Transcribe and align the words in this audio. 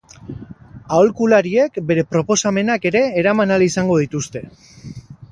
Aholkulariek 0.95 1.75
bere 1.91 2.03
proposamenak 2.15 2.87
ere 2.91 3.01
eraman 3.23 3.53
ahal 3.57 3.65
izango 3.67 3.99
dituzte. 4.05 4.43